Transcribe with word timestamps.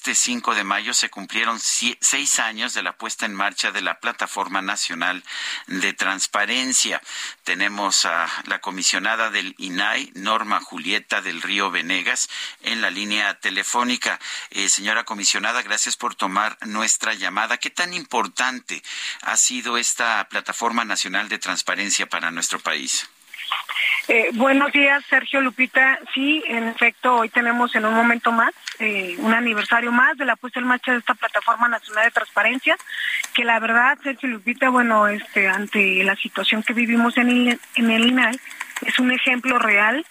Este 0.00 0.14
5 0.14 0.54
de 0.54 0.64
mayo 0.64 0.94
se 0.94 1.10
cumplieron 1.10 1.60
seis 1.60 2.38
años 2.38 2.72
de 2.72 2.82
la 2.82 2.94
puesta 2.94 3.26
en 3.26 3.34
marcha 3.34 3.70
de 3.70 3.82
la 3.82 4.00
Plataforma 4.00 4.62
Nacional 4.62 5.22
de 5.66 5.92
Transparencia. 5.92 7.02
Tenemos 7.44 8.06
a 8.06 8.26
la 8.46 8.62
comisionada 8.62 9.28
del 9.28 9.54
INAI, 9.58 10.10
Norma 10.14 10.58
Julieta 10.62 11.20
del 11.20 11.42
Río 11.42 11.70
Venegas, 11.70 12.30
en 12.62 12.80
la 12.80 12.88
línea 12.88 13.38
telefónica. 13.40 14.18
Eh, 14.48 14.70
señora 14.70 15.04
comisionada, 15.04 15.60
gracias 15.60 15.98
por 15.98 16.14
tomar 16.14 16.56
nuestra 16.62 17.12
llamada. 17.12 17.58
¿Qué 17.58 17.68
tan 17.68 17.92
importante 17.92 18.82
ha 19.20 19.36
sido 19.36 19.76
esta 19.76 20.26
Plataforma 20.30 20.86
Nacional 20.86 21.28
de 21.28 21.38
Transparencia 21.38 22.08
para 22.08 22.30
nuestro 22.30 22.58
país? 22.58 23.06
Eh, 24.08 24.30
buenos 24.32 24.72
días, 24.72 25.04
Sergio 25.10 25.42
Lupita. 25.42 26.00
Sí, 26.14 26.42
en 26.46 26.68
efecto, 26.68 27.16
hoy 27.16 27.28
tenemos 27.28 27.74
en 27.74 27.84
un 27.84 27.94
momento 27.94 28.32
más 28.32 28.54
eh, 28.80 29.16
un 29.18 29.32
aniversario 29.32 29.92
más 29.92 30.16
de 30.16 30.24
la 30.24 30.36
puesta 30.36 30.58
en 30.58 30.66
marcha 30.66 30.92
de 30.92 30.98
esta 30.98 31.14
plataforma 31.14 31.68
nacional 31.68 32.04
de 32.04 32.10
transparencia, 32.10 32.76
que 33.34 33.44
la 33.44 33.60
verdad, 33.60 33.98
Sergio 34.02 34.28
Lupita, 34.28 34.70
bueno, 34.70 35.06
este, 35.06 35.48
ante 35.48 36.02
la 36.02 36.16
situación 36.16 36.62
que 36.62 36.72
vivimos 36.72 37.16
en 37.18 37.28
el, 37.28 37.60
en 37.76 37.90
el 37.90 38.38
es 38.86 38.98
un 38.98 39.12
ejemplo 39.12 39.58
real 39.58 40.04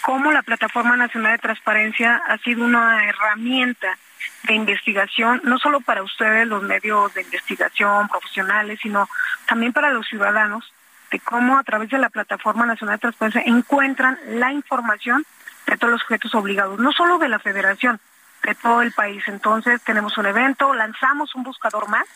cómo 0.00 0.32
la 0.32 0.42
plataforma 0.42 0.96
nacional 0.96 1.32
de 1.32 1.38
transparencia 1.38 2.20
ha 2.26 2.38
sido 2.38 2.64
una 2.64 3.08
herramienta 3.08 3.98
de 4.44 4.54
investigación, 4.54 5.40
no 5.44 5.58
solo 5.58 5.80
para 5.80 6.02
ustedes, 6.02 6.46
los 6.46 6.62
medios 6.62 7.12
de 7.14 7.22
investigación 7.22 8.08
profesionales, 8.08 8.78
sino 8.82 9.08
también 9.46 9.72
para 9.72 9.90
los 9.90 10.06
ciudadanos 10.06 10.72
de 11.10 11.20
cómo 11.20 11.58
a 11.58 11.64
través 11.64 11.90
de 11.90 11.98
la 11.98 12.08
Plataforma 12.08 12.66
Nacional 12.66 12.96
de 12.96 13.00
Transparencia 13.00 13.42
encuentran 13.44 14.18
la 14.26 14.52
información 14.52 15.24
de 15.70 15.78
todos 15.78 15.92
los 15.92 16.02
sujetos 16.02 16.34
obligados, 16.34 16.78
no 16.80 16.92
solo 16.92 17.18
de 17.18 17.28
la 17.28 17.38
federación, 17.38 18.00
de 18.42 18.54
todo 18.56 18.82
el 18.82 18.92
país. 18.92 19.22
Entonces 19.28 19.80
tenemos 19.82 20.18
un 20.18 20.26
evento, 20.26 20.74
lanzamos 20.74 21.34
un 21.36 21.44
buscador 21.44 21.88
más, 21.88 22.06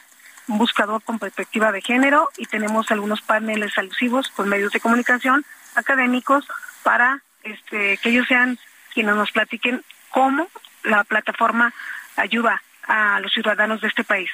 un 0.49 0.59
buscador 0.59 1.03
con 1.03 1.19
perspectiva 1.21 1.71
de 1.71 1.81
género 1.81 2.29
y 2.37 2.47
tenemos 2.47 2.91
algunos 2.91 3.23
paneles 3.23 3.79
alusivos 3.79 4.29
con 4.31 4.49
medios 4.49 4.73
de 4.73 4.81
comunicación 4.81 5.45
académicos 5.77 6.47
para 6.83 7.23
este, 7.45 7.97
que 7.99 8.09
ellos 8.09 8.27
sean 8.27 8.59
quienes 8.93 9.15
nos 9.15 9.31
platiquen 9.31 9.85
cómo 10.11 10.49
la 10.83 11.05
plataforma 11.05 11.73
ayuda 12.17 12.61
a 12.87 13.21
los 13.21 13.33
ciudadanos 13.33 13.81
de 13.81 13.89
este 13.89 14.05
país. 14.05 14.31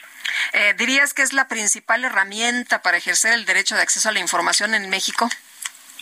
Eh, 0.52 0.74
¿Dirías 0.78 1.14
que 1.14 1.22
es 1.22 1.32
la 1.32 1.46
principal 1.46 2.04
herramienta 2.04 2.82
para 2.82 2.96
ejercer 2.96 3.34
el 3.34 3.44
derecho 3.44 3.76
de 3.76 3.82
acceso 3.82 4.08
a 4.08 4.12
la 4.12 4.18
información 4.18 4.74
en 4.74 4.88
México? 4.90 5.28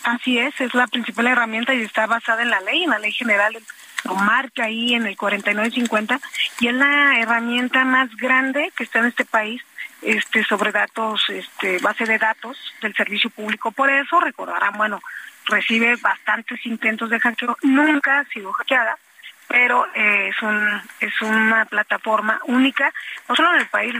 Así 0.04 0.38
es, 0.38 0.60
es 0.60 0.74
la 0.74 0.86
principal 0.86 1.26
herramienta 1.26 1.74
y 1.74 1.82
está 1.82 2.06
basada 2.06 2.42
en 2.42 2.50
la 2.50 2.60
ley, 2.60 2.84
en 2.84 2.90
la 2.90 2.98
ley 2.98 3.12
general, 3.12 3.56
lo 4.04 4.14
marca 4.14 4.64
ahí 4.64 4.94
en 4.94 5.06
el 5.06 5.16
4950 5.16 6.20
y 6.60 6.68
es 6.68 6.74
la 6.74 7.18
herramienta 7.18 7.84
más 7.84 8.14
grande 8.16 8.72
que 8.76 8.84
está 8.84 9.00
en 9.00 9.06
este 9.06 9.24
país 9.24 9.62
este 10.02 10.44
sobre 10.44 10.70
datos, 10.70 11.24
este 11.28 11.78
base 11.78 12.04
de 12.04 12.18
datos 12.18 12.56
del 12.80 12.94
servicio 12.94 13.30
público. 13.30 13.72
Por 13.72 13.90
eso 13.90 14.20
recordarán, 14.20 14.74
bueno, 14.76 15.00
recibe 15.46 15.96
bastantes 15.96 16.64
intentos 16.66 17.10
de 17.10 17.18
hackeo, 17.18 17.56
nunca 17.62 18.20
ha 18.20 18.24
sido 18.26 18.52
hackeada 18.52 18.96
pero 19.48 19.86
eh, 19.94 20.28
es 20.28 20.42
un 20.42 20.82
es 21.00 21.22
una 21.22 21.64
plataforma 21.64 22.38
única 22.46 22.92
no 23.28 23.34
solo 23.34 23.54
en 23.54 23.60
el 23.60 23.66
país 23.66 23.94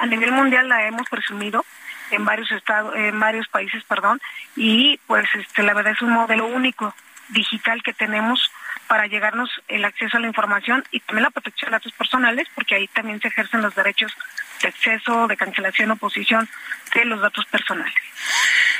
a 0.00 0.06
nivel 0.06 0.30
mundial 0.30 0.68
la 0.68 0.86
hemos 0.86 1.08
presumido 1.08 1.64
en 2.12 2.24
varios 2.24 2.50
estados 2.52 2.94
en 2.94 3.18
varios 3.18 3.48
países 3.48 3.82
perdón 3.84 4.20
y 4.56 4.98
pues 5.06 5.26
este 5.34 5.62
la 5.62 5.74
verdad 5.74 5.92
es 5.92 6.02
un 6.02 6.10
modelo 6.10 6.46
único 6.46 6.94
digital 7.28 7.82
que 7.82 7.92
tenemos 7.92 8.50
para 8.86 9.06
llegarnos 9.06 9.48
el 9.68 9.84
acceso 9.84 10.16
a 10.16 10.20
la 10.20 10.26
información 10.26 10.84
y 10.90 11.00
también 11.00 11.24
la 11.24 11.30
protección 11.30 11.70
de 11.70 11.76
datos 11.76 11.92
personales 11.92 12.46
porque 12.54 12.74
ahí 12.74 12.88
también 12.88 13.20
se 13.20 13.28
ejercen 13.28 13.62
los 13.62 13.74
derechos 13.74 14.12
de 14.60 14.68
acceso 14.68 15.26
de 15.28 15.36
cancelación 15.36 15.90
o 15.90 15.94
oposición 15.94 16.48
de 16.94 17.04
los 17.04 17.20
datos 17.20 17.46
personales 17.46 17.94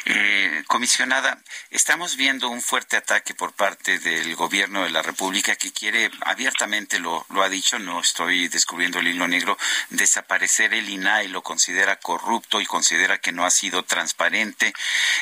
eh, 0.05 0.65
comisionada, 0.67 1.39
estamos 1.71 2.17
viendo 2.17 2.49
un 2.49 2.61
fuerte 2.61 2.97
ataque 2.97 3.35
por 3.35 3.53
parte 3.53 3.99
del 4.01 4.35
gobierno 4.35 4.83
de 4.83 4.91
la 4.91 5.03
República 5.03 5.55
que 5.55 5.73
quiere, 5.73 6.11
abiertamente 6.23 6.99
lo, 6.99 7.25
ha 7.41 7.49
dicho, 7.49 7.79
no 7.79 8.01
estoy 8.01 8.49
descubriendo 8.49 8.99
el 8.99 9.09
hilo 9.09 9.29
negro, 9.29 9.57
desaparecer 9.91 10.75
el 10.75 10.89
INAI, 10.89 11.29
lo 11.29 11.43
considera 11.43 11.97
corrupto 11.97 12.61
y 12.61 12.67
considera 12.67 13.19
que 13.19 13.33
no 13.33 13.45
ha 13.45 13.51
sido 13.51 13.85
transparente. 13.85 14.73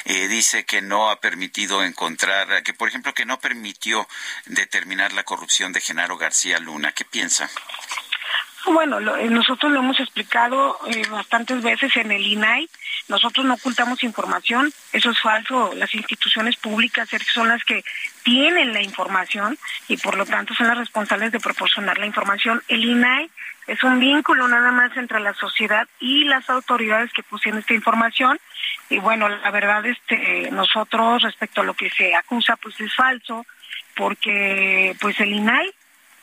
Eh, 0.04 0.28
dice 0.28 0.64
que 0.64 0.80
no 0.80 1.10
ha 1.10 1.20
permitido 1.20 1.84
encontrar, 1.84 2.62
que 2.62 2.72
por 2.72 2.88
ejemplo, 2.88 3.12
que 3.12 3.26
no 3.26 3.38
permitió 3.38 4.08
determinar 4.46 5.12
la 5.12 5.24
corrupción 5.24 5.72
de 5.72 5.80
Genaro 5.80 6.16
García 6.16 6.58
Luna. 6.58 6.92
¿Qué 6.92 7.04
piensa? 7.04 7.50
Bueno, 8.66 9.00
eh, 9.16 9.30
nosotros 9.30 9.72
lo 9.72 9.80
hemos 9.80 9.98
explicado 10.00 10.78
eh, 10.86 11.02
bastantes 11.10 11.62
veces 11.62 11.96
en 11.96 12.12
el 12.12 12.26
INAI. 12.26 12.68
Nosotros 13.08 13.46
no 13.46 13.54
ocultamos 13.54 14.02
información, 14.02 14.72
eso 14.92 15.10
es 15.10 15.20
falso. 15.20 15.72
Las 15.74 15.94
instituciones 15.94 16.56
públicas 16.56 17.08
son 17.32 17.48
las 17.48 17.64
que 17.64 17.82
tienen 18.22 18.72
la 18.72 18.82
información 18.82 19.58
y 19.88 19.96
por 19.96 20.16
lo 20.16 20.26
tanto 20.26 20.54
son 20.54 20.68
las 20.68 20.78
responsables 20.78 21.32
de 21.32 21.40
proporcionar 21.40 21.98
la 21.98 22.06
información. 22.06 22.62
El 22.68 22.84
INAI 22.84 23.30
es 23.66 23.82
un 23.82 23.98
vínculo 23.98 24.46
nada 24.46 24.70
más 24.72 24.94
entre 24.96 25.20
la 25.20 25.32
sociedad 25.34 25.88
y 25.98 26.24
las 26.24 26.48
autoridades 26.50 27.12
que 27.12 27.22
poseen 27.22 27.56
esta 27.56 27.74
información. 27.74 28.38
Y 28.90 28.98
bueno, 28.98 29.28
la 29.28 29.50
verdad, 29.50 29.84
este, 29.86 30.50
nosotros 30.50 31.22
respecto 31.22 31.62
a 31.62 31.64
lo 31.64 31.74
que 31.74 31.88
se 31.90 32.14
acusa, 32.14 32.56
pues 32.56 32.78
es 32.80 32.94
falso, 32.94 33.46
porque 33.94 34.94
pues 35.00 35.18
el 35.20 35.32
INAI 35.32 35.72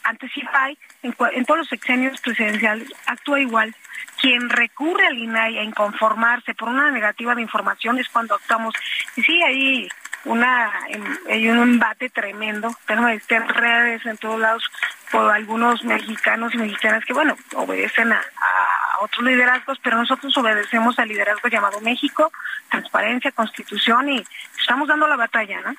antes 0.08 0.36
IFAI, 0.36 0.78
en, 1.04 1.16
en 1.34 1.46
todos 1.46 1.60
los 1.60 1.68
sexenios 1.68 2.20
presidenciales, 2.22 2.90
actúa 3.06 3.40
igual. 3.40 3.76
Quien 4.20 4.50
recurre 4.50 5.06
al 5.06 5.18
INAI 5.18 5.60
a 5.60 5.64
inconformarse 5.64 6.56
por 6.56 6.70
una 6.70 6.90
negativa 6.92 7.36
de 7.36 7.42
información 7.42 8.00
es 8.00 8.10
cuando 8.10 8.36
actuamos. 8.36 8.74
Y 9.16 9.22
sí, 9.22 9.44
hay 9.44 9.90
una 10.26 10.72
hay 11.30 11.48
un 11.50 11.60
embate 11.60 12.10
tremendo, 12.10 12.76
pero 12.86 13.08
en 13.08 13.48
redes 13.48 14.06
en 14.06 14.18
todos 14.18 14.40
lados 14.40 14.64
por 15.12 15.32
algunos 15.32 15.84
mexicanos 15.84 16.54
y 16.54 16.58
mexicanas 16.58 17.06
que, 17.06 17.14
bueno, 17.14 17.38
obedecen 17.56 18.12
a, 18.12 18.18
a 18.20 19.04
otros 19.04 19.24
liderazgos, 19.24 19.80
pero 19.84 19.98
nosotros 19.98 20.36
obedecemos 20.38 20.98
al 21.00 21.08
liderazgo 21.08 21.48
llamado 21.48 21.80
México, 21.82 22.32
transparencia, 22.70 23.32
constitución 23.32 24.10
y 24.10 24.26
estamos 24.60 24.88
dando 24.88 25.08
la 25.08 25.16
batalla, 25.16 25.62
¿no? 25.62 25.76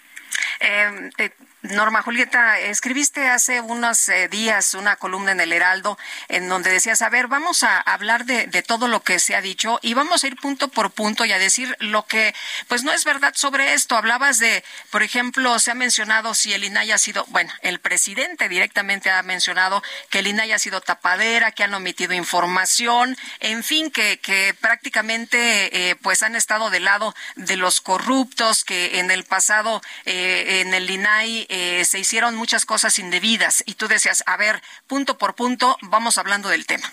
Eh, 0.60 1.10
eh, 1.18 1.30
Norma 1.62 2.02
Julieta, 2.02 2.60
escribiste 2.60 3.28
hace 3.28 3.60
unos 3.60 4.08
eh, 4.08 4.28
días 4.28 4.74
una 4.74 4.94
columna 4.94 5.32
en 5.32 5.40
el 5.40 5.52
Heraldo 5.52 5.98
en 6.28 6.48
donde 6.48 6.70
decías, 6.70 7.02
a 7.02 7.08
ver, 7.08 7.26
vamos 7.26 7.64
a 7.64 7.80
hablar 7.80 8.26
de, 8.26 8.46
todo 8.62 8.86
lo 8.86 9.02
que 9.02 9.18
se 9.18 9.34
ha 9.34 9.40
dicho 9.40 9.80
y 9.82 9.94
vamos 9.94 10.22
a 10.22 10.28
ir 10.28 10.36
punto 10.36 10.68
por 10.68 10.92
punto 10.92 11.24
y 11.24 11.32
a 11.32 11.38
decir 11.38 11.74
lo 11.80 12.06
que, 12.06 12.32
pues 12.68 12.84
no 12.84 12.92
es 12.92 13.04
verdad 13.04 13.32
sobre 13.34 13.72
esto. 13.72 13.96
Hablabas 13.96 14.38
de, 14.38 14.62
por 14.90 15.02
ejemplo, 15.02 15.58
se 15.58 15.72
ha 15.72 15.74
mencionado 15.74 16.32
si 16.34 16.52
el 16.52 16.62
INAI 16.62 16.92
ha 16.92 16.98
sido, 16.98 17.24
bueno, 17.28 17.52
el 17.62 17.80
presidente 17.80 18.48
directamente 18.48 19.10
ha 19.10 19.22
mencionado 19.24 19.82
que 20.10 20.20
el 20.20 20.28
INAI 20.28 20.52
ha 20.52 20.58
sido 20.60 20.80
tapadera, 20.80 21.50
que 21.50 21.64
han 21.64 21.74
omitido 21.74 22.12
información, 22.14 23.16
en 23.40 23.64
fin, 23.64 23.90
que, 23.90 24.20
que 24.20 24.54
prácticamente 24.60 25.98
pues 26.02 26.22
han 26.22 26.36
estado 26.36 26.70
del 26.70 26.84
lado 26.84 27.16
de 27.34 27.56
los 27.56 27.80
corruptos, 27.80 28.64
que 28.64 29.00
en 29.00 29.10
el 29.10 29.24
pasado 29.24 29.82
en 30.04 30.72
el 30.74 30.88
INAI 30.88 31.47
eh, 31.48 31.84
se 31.84 31.98
hicieron 31.98 32.36
muchas 32.36 32.66
cosas 32.66 32.98
indebidas 32.98 33.62
y 33.66 33.74
tú 33.74 33.88
decías, 33.88 34.22
a 34.26 34.36
ver, 34.36 34.62
punto 34.86 35.18
por 35.18 35.34
punto, 35.34 35.76
vamos 35.82 36.18
hablando 36.18 36.48
del 36.48 36.66
tema. 36.66 36.92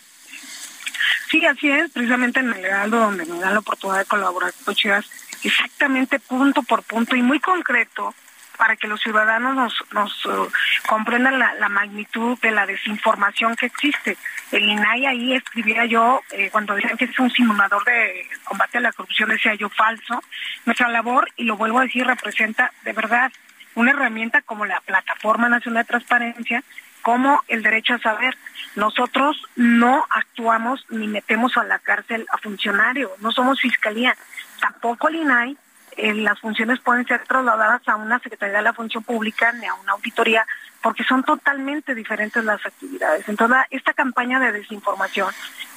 Sí, 1.30 1.46
así 1.46 1.70
es, 1.70 1.92
precisamente 1.92 2.40
en 2.40 2.54
el 2.54 2.66
Heraldo, 2.66 3.00
donde 3.00 3.26
me 3.26 3.40
dan 3.40 3.54
la 3.54 3.60
oportunidad 3.60 4.00
de 4.00 4.06
colaborar 4.06 4.54
con 4.64 4.76
Chivas, 4.76 5.06
exactamente 5.44 6.20
punto 6.20 6.64
por 6.64 6.84
punto 6.84 7.16
y 7.16 7.22
muy 7.22 7.40
concreto 7.40 8.14
para 8.58 8.76
que 8.76 8.88
los 8.88 9.02
ciudadanos 9.02 9.56
nos, 9.56 9.74
nos 9.92 10.26
uh, 10.26 10.50
comprendan 10.88 11.40
la, 11.40 11.70
magnitud 11.70 12.40
de 12.40 12.52
la 12.52 12.66
desinformación 12.66 13.56
que 13.56 13.66
existe. 13.66 14.18
El 14.52 14.64
INAI 14.64 15.06
ahí 15.06 15.34
escribía 15.34 15.86
yo, 15.86 16.22
eh, 16.32 16.50
cuando 16.52 16.74
decían 16.74 16.98
que 16.98 17.06
es 17.06 17.20
un 17.20 17.30
simulador 17.32 17.84
de 17.84 18.28
combate 18.46 18.78
a 18.78 18.82
la 18.82 18.94
corrupción, 18.94 19.30
decía 19.30 19.56
yo 19.56 19.70
falso. 19.70 20.24
Nuestra 20.66 20.88
labor, 20.88 21.30
y 21.36 21.44
lo 21.44 21.58
vuelvo 21.58 21.80
a 21.80 21.84
decir, 21.84 22.06
representa 22.06 22.72
de 22.84 22.94
verdad 22.94 23.32
una 23.76 23.92
herramienta 23.92 24.42
como 24.42 24.66
la 24.66 24.82
Plataforma 24.82 25.50
Nacional 25.50 25.84
de 25.84 25.88
Transparencia, 25.88 26.64
como 27.02 27.44
el 27.48 27.62
derecho 27.62 27.94
a 27.94 28.00
saber. 28.00 28.36
Nosotros 28.76 29.42
no 29.56 30.04
actuamos 30.10 30.86
ni 30.90 31.08
metemos 31.08 31.56
a 31.56 31.64
la 31.64 31.80
cárcel 31.80 32.26
a 32.32 32.38
funcionarios, 32.38 33.12
no 33.20 33.32
somos 33.32 33.62
fiscalía, 33.62 34.16
tampoco 34.60 35.10
el 35.10 35.18
INAI. 35.18 35.58
Eh, 35.98 36.14
las 36.14 36.40
funciones 36.42 36.80
pueden 36.82 37.06
ser 37.06 37.24
trasladadas 37.26 37.88
a 37.88 37.96
una 37.96 38.20
Secretaría 38.20 38.58
de 38.58 38.64
la 38.64 38.74
Función 38.74 39.04
Pública 39.04 39.54
ni 39.54 39.66
a 39.66 39.74
una 39.76 39.94
auditoría 39.94 40.46
porque 40.82 41.04
son 41.04 41.24
totalmente 41.24 41.96
diferentes 41.96 42.44
las 42.44 42.64
actividades. 42.66 43.28
Entonces, 43.30 43.58
esta 43.72 43.94
campaña 43.94 44.40
de 44.40 44.52
desinformación, 44.52 45.34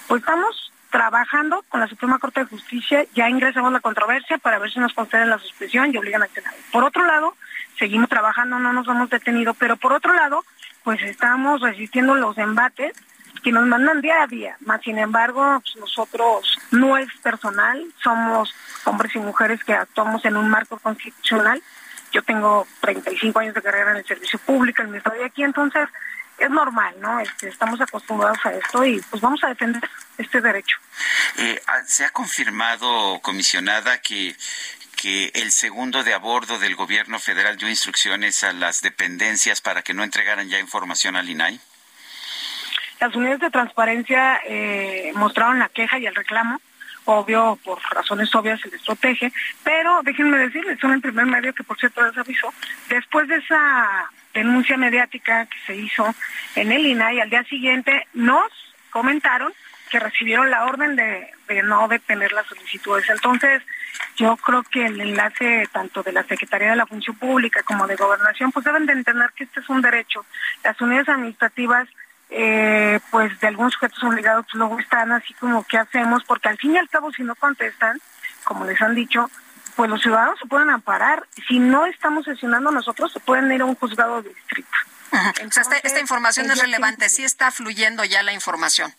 pues 0.06 0.20
estamos 0.20 0.72
trabajando 0.90 1.64
con 1.68 1.80
la 1.80 1.86
Suprema 1.86 2.18
Corte 2.18 2.40
de 2.40 2.46
Justicia, 2.46 3.06
ya 3.14 3.28
ingresamos 3.28 3.72
la 3.72 3.80
controversia 3.80 4.38
para 4.38 4.58
ver 4.58 4.70
si 4.70 4.80
nos 4.80 4.92
conceden 4.92 5.30
la 5.30 5.38
suspensión 5.38 5.92
y 5.92 5.96
obligan 5.96 6.22
a 6.22 6.26
accionar. 6.26 6.52
Por 6.72 6.84
otro 6.84 7.06
lado, 7.06 7.34
seguimos 7.78 8.08
trabajando, 8.08 8.58
no 8.58 8.72
nos 8.72 8.86
hemos 8.88 9.10
detenido, 9.10 9.54
pero 9.54 9.76
por 9.76 9.92
otro 9.92 10.12
lado, 10.12 10.44
pues 10.84 11.00
estamos 11.02 11.60
resistiendo 11.60 12.14
los 12.14 12.36
embates 12.38 12.92
que 13.42 13.52
nos 13.52 13.66
mandan 13.66 14.00
día 14.00 14.22
a 14.22 14.26
día. 14.26 14.56
Más 14.60 14.82
sin 14.82 14.98
embargo, 14.98 15.60
pues, 15.60 15.76
nosotros 15.76 16.58
no 16.70 16.96
es 16.96 17.08
personal, 17.22 17.84
somos 18.02 18.54
hombres 18.84 19.14
y 19.14 19.18
mujeres 19.18 19.62
que 19.64 19.74
actuamos 19.74 20.24
en 20.24 20.36
un 20.36 20.48
marco 20.48 20.78
constitucional. 20.78 21.62
Yo 22.12 22.22
tengo 22.22 22.66
35 22.80 23.38
años 23.38 23.54
de 23.54 23.62
carrera 23.62 23.92
en 23.92 23.98
el 23.98 24.06
servicio 24.06 24.38
público, 24.40 24.82
en 24.82 24.90
mi 24.90 24.98
estoy 24.98 25.22
aquí, 25.22 25.42
entonces 25.42 25.88
es 26.38 26.50
normal, 26.50 26.94
¿no? 27.00 27.20
Este, 27.20 27.48
estamos 27.48 27.80
acostumbrados 27.80 28.38
a 28.44 28.52
esto 28.52 28.84
y 28.84 29.00
pues 29.10 29.20
vamos 29.20 29.42
a 29.42 29.48
defender 29.48 29.82
este 30.16 30.40
derecho. 30.40 30.76
Eh, 31.36 31.60
ah, 31.66 31.82
¿Se 31.86 32.04
ha 32.04 32.10
confirmado, 32.10 33.20
comisionada, 33.20 34.00
que 34.00 34.36
que 35.00 35.30
el 35.34 35.52
segundo 35.52 36.02
de 36.02 36.12
a 36.12 36.18
bordo 36.18 36.58
del 36.58 36.74
gobierno 36.74 37.18
federal 37.18 37.56
dio 37.56 37.68
instrucciones 37.68 38.42
a 38.42 38.52
las 38.52 38.82
dependencias 38.82 39.60
para 39.60 39.82
que 39.82 39.94
no 39.94 40.02
entregaran 40.02 40.48
ya 40.48 40.58
información 40.58 41.14
al 41.14 41.28
INAI? 41.28 41.60
Las 43.00 43.14
unidades 43.14 43.40
de 43.40 43.50
transparencia 43.50 44.40
eh, 44.44 45.12
mostraron 45.14 45.60
la 45.60 45.68
queja 45.68 45.98
y 45.98 46.06
el 46.06 46.14
reclamo. 46.14 46.60
Obvio, 47.04 47.58
por 47.64 47.80
razones 47.90 48.34
obvias 48.34 48.60
se 48.60 48.68
les 48.68 48.82
protege, 48.82 49.32
pero 49.62 50.02
déjenme 50.02 50.36
decirles, 50.36 50.78
son 50.80 50.92
el 50.92 51.00
primer 51.00 51.24
medio 51.24 51.54
que 51.54 51.64
por 51.64 51.78
cierto 51.78 52.02
les 52.02 52.18
avisó. 52.18 52.52
Después 52.88 53.28
de 53.28 53.36
esa 53.36 54.10
denuncia 54.34 54.76
mediática 54.76 55.46
que 55.46 55.58
se 55.64 55.76
hizo 55.76 56.14
en 56.56 56.72
el 56.72 56.84
INAI, 56.84 57.20
al 57.20 57.30
día 57.30 57.44
siguiente 57.44 58.06
nos 58.14 58.50
comentaron 58.90 59.54
que 59.90 60.00
recibieron 60.00 60.50
la 60.50 60.64
orden 60.64 60.96
de, 60.96 61.30
de 61.46 61.62
no 61.62 61.88
detener 61.88 62.32
las 62.32 62.46
solicitudes. 62.46 63.08
Entonces, 63.08 63.62
yo 64.18 64.36
creo 64.36 64.64
que 64.64 64.84
el 64.84 65.00
enlace 65.00 65.68
tanto 65.72 66.02
de 66.02 66.12
la 66.12 66.24
Secretaría 66.24 66.70
de 66.70 66.76
la 66.76 66.86
Función 66.86 67.16
Pública 67.16 67.62
como 67.62 67.86
de 67.86 67.94
Gobernación, 67.94 68.50
pues 68.50 68.64
deben 68.64 68.84
de 68.84 68.92
entender 68.92 69.30
que 69.34 69.44
este 69.44 69.60
es 69.60 69.68
un 69.68 69.80
derecho. 69.80 70.26
Las 70.64 70.78
unidades 70.80 71.08
administrativas, 71.08 71.88
eh, 72.28 72.98
pues 73.10 73.38
de 73.38 73.46
algunos 73.46 73.74
sujetos 73.74 74.02
obligados, 74.02 74.44
pues 74.46 74.56
luego 74.56 74.78
están 74.80 75.12
así 75.12 75.32
como, 75.34 75.64
¿qué 75.64 75.78
hacemos? 75.78 76.24
Porque 76.24 76.48
al 76.48 76.58
fin 76.58 76.74
y 76.74 76.78
al 76.78 76.88
cabo, 76.88 77.12
si 77.12 77.22
no 77.22 77.36
contestan, 77.36 78.00
como 78.42 78.64
les 78.64 78.80
han 78.82 78.96
dicho, 78.96 79.30
pues 79.76 79.88
los 79.88 80.02
ciudadanos 80.02 80.36
se 80.40 80.48
pueden 80.48 80.70
amparar. 80.70 81.24
Si 81.46 81.60
no 81.60 81.86
estamos 81.86 82.24
sesionando 82.24 82.72
nosotros, 82.72 83.12
se 83.12 83.20
pueden 83.20 83.52
ir 83.52 83.62
a 83.62 83.66
un 83.66 83.76
juzgado 83.76 84.20
de 84.20 84.30
distrito. 84.30 84.68
Entonces, 85.40 85.68
esta, 85.84 86.00
información 86.00 86.50
es 86.50 86.58
relevante, 86.60 87.08
sí 87.08 87.22
está 87.22 87.52
fluyendo 87.52 88.04
ya 88.04 88.24
la 88.24 88.32
información. 88.32 88.92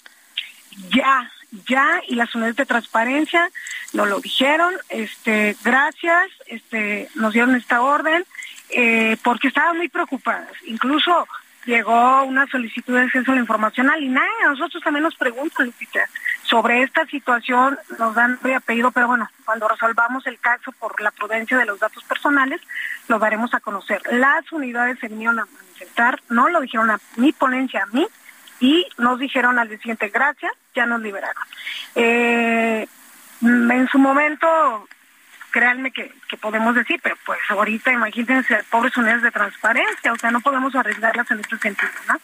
Ya, 0.95 1.30
ya 1.68 2.01
y 2.07 2.16
las 2.16 2.33
unidades 2.33 2.56
de 2.56 2.66
transparencia 2.66 3.50
nos 3.94 4.07
lo 4.07 4.19
dijeron, 4.19 4.74
este, 4.89 5.56
gracias, 5.63 6.30
este, 6.47 7.09
nos 7.15 7.33
dieron 7.33 7.56
esta 7.56 7.81
orden, 7.81 8.25
eh, 8.69 9.18
porque 9.24 9.47
estaban 9.47 9.77
muy 9.77 9.89
preocupadas. 9.89 10.51
Incluso 10.65 11.27
llegó 11.65 12.24
una 12.24 12.47
solicitud 12.47 12.95
de 12.95 13.03
acceso 13.03 13.31
a 13.31 13.36
la 13.36 13.41
información 13.41 13.89
al 13.89 14.03
INAE, 14.03 14.27
a 14.45 14.50
nosotros 14.50 14.83
también 14.83 15.03
nos 15.03 15.15
preguntan, 15.15 15.68
Lupita, 15.68 16.07
sobre 16.44 16.81
esta 16.81 17.06
situación, 17.06 17.77
nos 17.97 18.15
dan 18.15 18.39
muy 18.41 18.53
apellido, 18.53 18.91
pero 18.91 19.07
bueno, 19.07 19.30
cuando 19.45 19.68
resolvamos 19.68 20.25
el 20.27 20.39
caso 20.39 20.71
por 20.74 21.00
la 21.01 21.12
prudencia 21.12 21.57
de 21.57 21.65
los 21.65 21.80
datos 21.80 22.03
personales, 22.03 22.62
lo 23.07 23.19
daremos 23.19 23.53
a 23.53 23.59
conocer. 23.59 24.01
Las 24.12 24.51
unidades 24.51 25.00
se 25.00 25.07
vinieron 25.07 25.39
a 25.39 25.45
manifestar, 25.45 26.19
no 26.30 26.50
lo 26.50 26.62
dijeron 26.62 26.89
a 26.92 27.00
mi 27.18 27.31
ponencia, 27.31 27.83
a 27.83 27.95
mí, 27.95 28.07
y 28.59 28.88
nos 28.97 29.19
dijeron 29.19 29.57
al 29.59 29.69
siguiente, 29.69 30.09
gracias, 30.09 30.51
ya 30.75 30.85
nos 30.85 31.01
liberaron. 31.01 31.44
Eh, 31.95 32.88
en 33.41 33.88
su 33.91 33.97
momento, 33.97 34.88
créanme 35.51 35.91
que, 35.91 36.13
podemos 36.41 36.75
decir, 36.75 37.00
pero 37.01 37.18
pues 37.25 37.39
ahorita 37.50 37.91
imagínense 37.91 38.63
pobres 38.69 38.95
unidades 38.97 39.24
de 39.24 39.31
transparencia, 39.31 40.13
o 40.13 40.18
sea, 40.18 40.31
no 40.31 40.41
podemos 40.41 40.75
arriesgarlas 40.75 41.30
en 41.31 41.39
este 41.39 41.57
sentido, 41.57 41.91
¿no? 42.07 42.19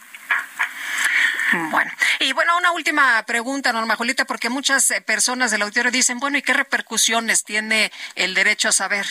Bueno, 1.69 1.91
y 2.19 2.33
bueno, 2.33 2.57
una 2.57 2.71
última 2.71 3.23
pregunta, 3.23 3.71
Norma 3.71 3.95
Julita, 3.95 4.25
porque 4.25 4.49
muchas 4.49 4.89
eh, 4.91 5.01
personas 5.01 5.51
del 5.51 5.61
auditorio 5.61 5.91
dicen, 5.91 6.19
bueno, 6.19 6.37
¿y 6.37 6.41
qué 6.41 6.53
repercusiones 6.53 7.43
tiene 7.45 7.91
el 8.15 8.33
derecho 8.33 8.69
a 8.69 8.71
saber? 8.71 9.05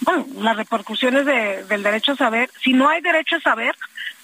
Bueno, 0.00 0.26
las 0.36 0.56
repercusiones 0.56 1.26
del 1.26 1.82
derecho 1.82 2.12
a 2.12 2.16
saber, 2.16 2.50
si 2.62 2.72
no 2.72 2.88
hay 2.88 3.00
derecho 3.00 3.36
a 3.36 3.40
saber, 3.40 3.76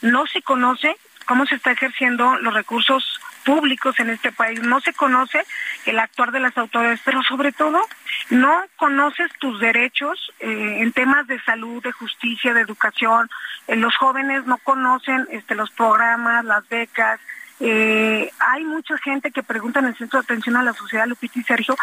no 0.02 0.26
se 0.26 0.42
conoce 0.42 0.96
cómo 1.26 1.46
se 1.46 1.56
está 1.56 1.72
ejerciendo 1.72 2.36
los 2.38 2.54
recursos 2.54 3.20
públicos 3.44 3.98
en 4.00 4.10
este 4.10 4.32
país. 4.32 4.60
No 4.62 4.80
se 4.80 4.92
conoce 4.92 5.44
el 5.86 5.98
actuar 5.98 6.32
de 6.32 6.40
las 6.40 6.56
autoridades, 6.56 7.00
pero 7.04 7.22
sobre 7.22 7.52
todo 7.52 7.80
no 8.30 8.64
conoces 8.76 9.30
tus 9.38 9.60
derechos 9.60 10.32
eh, 10.40 10.78
en 10.80 10.92
temas 10.92 11.26
de 11.26 11.40
salud, 11.42 11.82
de 11.82 11.92
justicia, 11.92 12.54
de 12.54 12.62
educación. 12.62 13.28
Eh, 13.66 13.76
los 13.76 13.96
jóvenes 13.96 14.46
no 14.46 14.58
conocen 14.58 15.26
este, 15.30 15.54
los 15.54 15.70
programas, 15.70 16.44
las 16.44 16.68
becas. 16.68 17.20
Eh, 17.60 18.30
hay 18.40 18.64
mucha 18.64 18.98
gente 18.98 19.30
que 19.30 19.42
pregunta 19.42 19.78
en 19.78 19.86
el 19.86 19.96
centro 19.96 20.20
de 20.20 20.24
atención 20.24 20.56
a 20.56 20.62
la 20.62 20.72
sociedad, 20.72 21.06
Lupita 21.06 21.38
y 21.38 21.42
Sergio, 21.44 21.76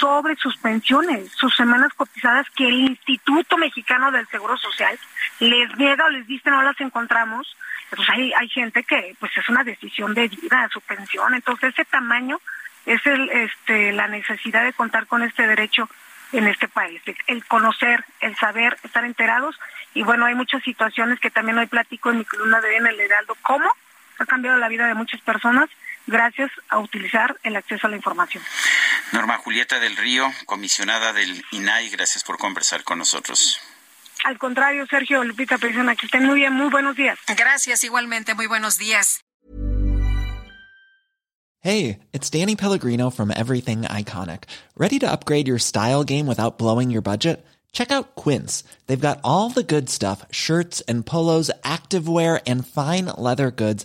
sobre 0.00 0.36
sus 0.36 0.56
pensiones, 0.56 1.30
sus 1.32 1.54
semanas 1.54 1.92
cotizadas 1.94 2.46
que 2.56 2.66
el 2.66 2.80
Instituto 2.80 3.58
Mexicano 3.58 4.10
del 4.10 4.26
Seguro 4.28 4.56
Social 4.56 4.98
les 5.40 5.76
niega 5.76 6.06
o 6.06 6.10
les 6.10 6.26
dice 6.26 6.50
no 6.50 6.62
las 6.62 6.80
encontramos 6.80 7.56
pues 7.94 8.08
hay, 8.10 8.32
hay 8.34 8.48
gente 8.48 8.84
que 8.84 9.16
pues 9.18 9.32
es 9.36 9.48
una 9.48 9.64
decisión 9.64 10.14
de 10.14 10.28
vida, 10.28 10.68
su 10.72 10.80
pensión, 10.82 11.34
entonces 11.34 11.72
ese 11.72 11.84
tamaño 11.86 12.38
es 12.86 13.04
el, 13.06 13.30
este, 13.30 13.92
la 13.92 14.08
necesidad 14.08 14.64
de 14.64 14.72
contar 14.72 15.06
con 15.06 15.22
este 15.22 15.46
derecho 15.46 15.88
en 16.32 16.46
este 16.46 16.68
país, 16.68 17.00
el 17.26 17.44
conocer, 17.46 18.04
el 18.20 18.36
saber, 18.36 18.76
estar 18.82 19.04
enterados. 19.04 19.58
Y 19.94 20.02
bueno, 20.02 20.26
hay 20.26 20.34
muchas 20.34 20.62
situaciones 20.62 21.18
que 21.20 21.30
también 21.30 21.56
hoy 21.56 21.66
platico 21.66 22.10
en 22.10 22.18
mi 22.18 22.24
columna 22.24 22.60
de 22.60 22.76
en 22.76 22.86
el 22.86 23.00
Heraldo, 23.00 23.34
cómo 23.40 23.70
ha 24.18 24.26
cambiado 24.26 24.58
la 24.58 24.68
vida 24.68 24.86
de 24.86 24.94
muchas 24.94 25.20
personas 25.20 25.68
gracias 26.06 26.50
a 26.68 26.78
utilizar 26.78 27.36
el 27.42 27.56
acceso 27.56 27.86
a 27.86 27.90
la 27.90 27.96
información. 27.96 28.42
Norma 29.12 29.38
Julieta 29.38 29.78
del 29.78 29.96
Río, 29.96 30.26
comisionada 30.46 31.12
del 31.12 31.44
INAI, 31.52 31.90
gracias 31.90 32.24
por 32.24 32.38
conversar 32.38 32.82
con 32.84 32.98
nosotros. 32.98 33.60
Al 34.24 34.38
contrario, 34.38 34.86
Sergio, 34.86 35.22
Lupita, 35.22 35.58
persona 35.58 35.94
que 35.94 36.06
estén 36.06 36.24
muy 36.24 36.36
bien, 36.36 36.52
muy 36.52 36.70
buenos 36.70 36.96
días. 36.96 37.18
Gracias, 37.36 37.84
igualmente, 37.84 38.34
muy 38.34 38.46
buenos 38.46 38.78
días. 38.78 39.20
Hey, 41.60 41.98
it's 42.12 42.30
Danny 42.30 42.54
Pellegrino 42.54 43.10
from 43.10 43.32
Everything 43.32 43.82
Iconic. 43.82 44.44
Ready 44.76 44.98
to 45.00 45.10
upgrade 45.10 45.48
your 45.48 45.58
style 45.58 46.04
game 46.04 46.26
without 46.26 46.56
blowing 46.56 46.90
your 46.90 47.02
budget? 47.02 47.44
Check 47.72 47.90
out 47.90 48.14
Quince. 48.14 48.64
They've 48.86 49.00
got 49.00 49.20
all 49.24 49.50
the 49.50 49.62
good 49.62 49.90
stuff 49.90 50.24
shirts 50.30 50.80
and 50.82 51.04
polos, 51.04 51.50
activewear, 51.62 52.40
and 52.46 52.66
fine 52.66 53.06
leather 53.06 53.50
goods, 53.50 53.84